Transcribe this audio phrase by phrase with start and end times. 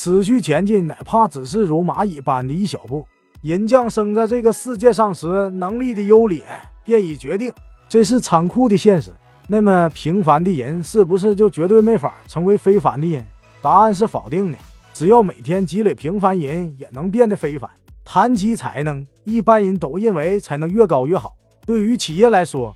[0.00, 3.04] 持续前进，哪怕只是如蚂蚁般的一小步。
[3.42, 6.40] 人降生在这个世界上时，能力的优劣
[6.84, 7.52] 便已决定，
[7.88, 9.10] 这是残酷的现实。
[9.48, 13.26] 那么平凡的人是不是就绝对没法成为非凡的人？
[13.60, 14.58] 答案是否定的。
[14.94, 17.68] 只要每天积累平凡人，也能变得非凡。
[18.04, 21.34] 谈及才能，一般人都认为才能越高越好。
[21.66, 22.72] 对于企业来说，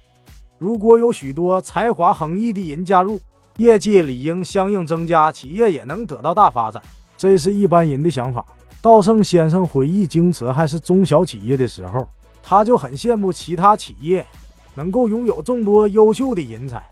[0.59, 3.21] 如果有许多才华横溢的人加入，
[3.59, 6.83] 业绩理应相应增加，企业也能得到大发展。
[7.23, 8.45] 这是一般人的想法。
[8.81, 12.05] 稻盛先生回忆京瓷还是中小企业的时候，
[12.43, 14.27] 他就很羡慕其他企业。
[14.75, 16.83] 能够拥有众多优秀的人才。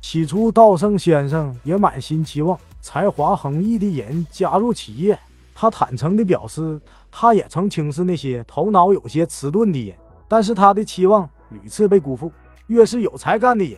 [0.00, 5.18] 起初，稻盛先生也满心期望才华横溢的人加入企业。
[5.52, 9.96] 他坦诚地表示，他也曾轻视那些头脑有些迟钝的人，
[10.28, 12.30] 但是他的期望屡次被辜负。
[12.68, 13.76] 越是有才干的人，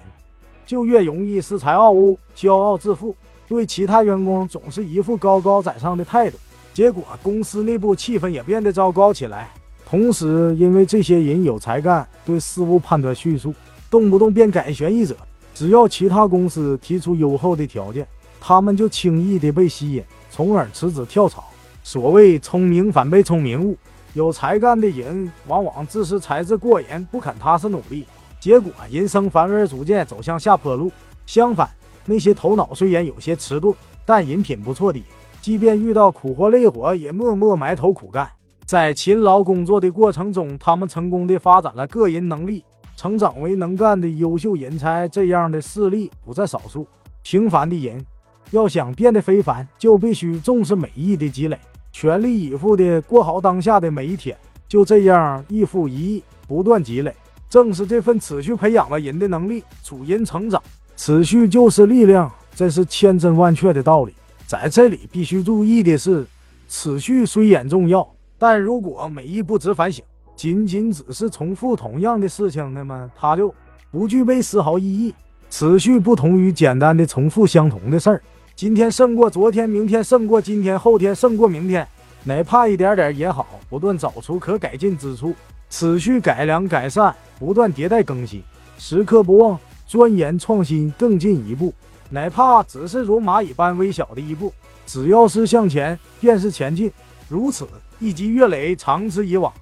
[0.66, 3.16] 就越容易恃才傲物、骄傲自负，
[3.52, 6.38] 对其他员工总是一副高高在上的态度。
[6.72, 9.50] 结果，公司内部气氛也变得糟糕起来。
[9.84, 13.52] 同时，因为这些人有才干，对事物判断迅速，
[13.90, 15.14] 动不动便改弦易辙。
[15.54, 18.06] 只要其他公司提出优厚的条件，
[18.40, 21.44] 他们就轻易的被吸引，从而辞职跳槽。
[21.82, 23.76] 所谓聪明反被聪明误，
[24.14, 28.06] 有才干的人往往自恃才智过人，不肯踏实努力，
[28.40, 30.90] 结果人生反而逐渐走向下坡路。
[31.26, 31.70] 相反，
[32.04, 35.02] 那些头脑虽然有些迟钝，但人品不错的，
[35.40, 38.28] 即便遇到苦活累活，也默默埋头苦干。
[38.64, 42.64] 在勤劳工作的过程中，他们成功的发展了个人能力，
[42.96, 45.06] 成长为能干的优秀人才。
[45.08, 46.86] 这样的事例不在少数。
[47.22, 48.04] 平凡的人
[48.50, 51.58] 要想变得非凡，就必须重视每一的积累，
[51.92, 54.36] 全力以赴的过好当下的每一天。
[54.66, 57.14] 就这样一复一亿，不断积累，
[57.50, 60.62] 正是这份持续培养了人的能力，促人成长。
[60.96, 64.14] 持续就是力量，这是千真万确的道理。
[64.46, 66.26] 在这里必须注意的是，
[66.68, 68.06] 持续虽然重要。
[68.38, 70.04] 但如果每一步只反省，
[70.36, 73.54] 仅仅只是重复同样的事情，那么它就
[73.90, 75.14] 不具备丝毫意义。
[75.48, 78.22] 持续不同于简单的重复相同的事儿，
[78.56, 81.86] 今天胜过昨天，明天胜过今天，后天胜过明天，
[82.24, 85.34] 哪怕一点点也好，不断找出可改进之处，
[85.68, 88.42] 持续改良改善，不断迭代更新，
[88.78, 89.60] 时刻不忘
[89.92, 91.70] 钻研创新，更进一步，
[92.08, 94.50] 哪怕只是如蚂蚁般微小的一步，
[94.86, 96.90] 只要是向前，便是前进。
[97.28, 97.68] 如此。
[98.00, 99.52] 一积月累，长此以往，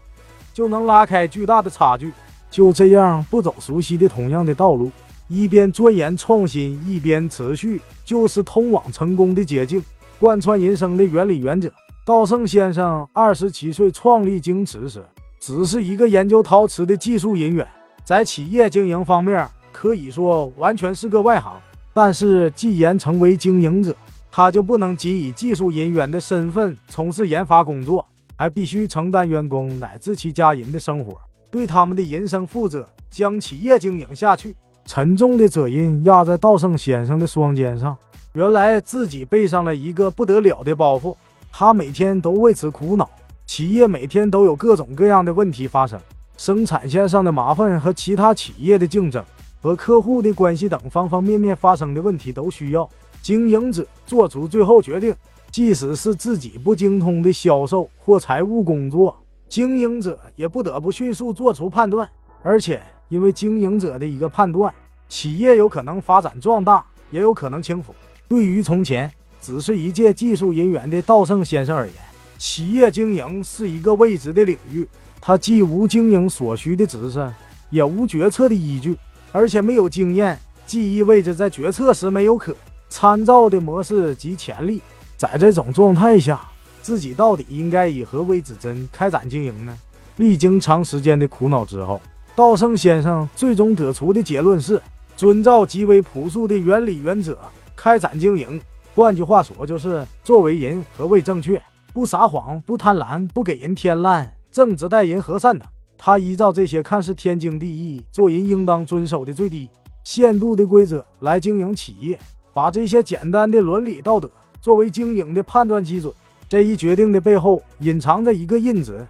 [0.55, 2.13] 就能拉开巨大的差距。
[2.49, 4.93] 就这样，不走熟悉的同样的道路，
[5.27, 9.83] 一边钻研创新，一边持续，就是通往成功的捷径。
[10.21, 11.69] 贯穿人生的原理原则。
[12.07, 15.05] 稻盛先生二十七岁创立京瓷时，
[15.41, 17.67] 只是一个研究陶瓷的技术人员，
[18.05, 21.61] 在企业经营方面可以说完全是个外行。
[21.93, 23.95] 但是，既然成为经营者，
[24.31, 28.05] 他就不能仅以技术人员的身份从事研发工作。
[28.37, 31.15] 还必须承担员工乃至其家人的生活，
[31.51, 34.57] 对他们的人生负责，将企业经营下去。
[34.87, 37.95] 沉重的责任压在稻盛先生的双肩上，
[38.33, 41.15] 原来自己背上了一个不得了的包袱，
[41.53, 43.11] 他每天都为此苦恼。
[43.45, 46.01] 企业每天都有各种各样的问题发生，
[46.39, 49.23] 生产线上的麻烦和其他企业的竞争，
[49.61, 52.89] 和客户的关系等方方面面发生的问题，都需要
[53.23, 55.15] 经营者做出最后决定。
[55.51, 59.17] 即使是自己不精通的销售或财务工作，
[59.49, 62.09] 经营者也不得不迅速做出判断。
[62.41, 64.73] 而且，因为经营者的一个判断，
[65.09, 67.87] 企业有可能发展壮大，也有可能倾覆。
[68.29, 69.11] 对于从前
[69.41, 71.95] 只是一介技术人员的稻盛先生而言，
[72.39, 74.89] 企业经营是一个未知的领域。
[75.21, 77.29] 他既无经营所需的知识，
[77.71, 78.97] 也无决策的依据，
[79.33, 82.55] 而且没有经验，既意味着在决策时没有可
[82.89, 84.81] 参照的模式及潜力。
[85.17, 86.41] 在这种状态下，
[86.83, 89.77] 自己到底应该以何为指针开展经营呢？
[90.17, 92.01] 历经长时间的苦恼之后，
[92.35, 94.81] 稻盛先生最终得出的结论是：
[95.17, 97.39] 遵照极为朴素的原理原则
[97.77, 98.61] 开展经营。
[98.95, 101.61] 换句话说，就是作为人何谓正确？
[101.93, 105.67] 不撒谎，不贪婪，不给人添乱，正直待人，和善等。
[106.03, 109.69] 他依照这些看似天经地义、做人应当遵守的最低
[110.03, 112.19] 限度的规则来经营企业，
[112.55, 114.31] 把这些简单的伦理道德。
[114.63, 116.11] 作为经营的判断基准，
[116.49, 119.07] 这一决定的背后隐藏着一个因子，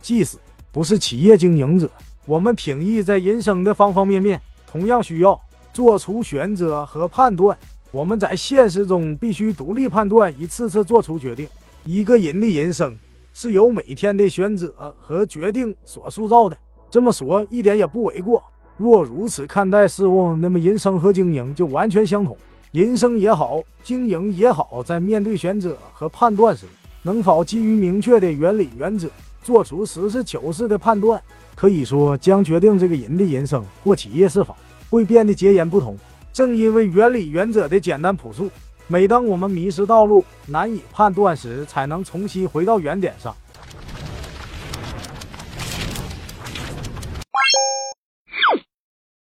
[0.00, 0.36] 即使
[0.72, 1.88] 不是企业经营者，
[2.26, 5.40] 我们平易在人生的方方面面，同样需要
[5.72, 7.56] 做出选择和判断。
[7.92, 11.46] 我们在现实中必须独立判断，一次次做出决定。
[11.84, 12.96] 一个人的人生
[13.32, 16.56] 是由每天的选择和决定所塑造的，
[16.90, 18.42] 这么说一点也不为过。
[18.76, 22.36] 若如此看待事物，那么人生和经营就完全相同。
[22.72, 26.66] 人生也好，经营也好，在面对选择和判断时，
[27.02, 29.08] 能否基于明确的原理原则，
[29.42, 31.22] 做出实事求是的判断，
[31.54, 34.56] 可以说将决定这个人的人生或企业是否
[34.88, 35.96] 会变得截然不同。
[36.32, 38.50] 正因为原理原则的简单朴素，
[38.92, 43.34] 每当我们迷失道路、难以判断时，才能重新回到原点上。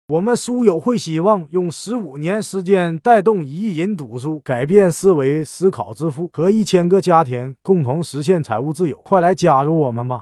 [0.10, 8.98] 我们书友会希望用十五年时间带动一亿人读书，改变思维、思考致富，和一千个家庭共同实现财务自由。
[8.98, 10.22] 快来加入我们吧！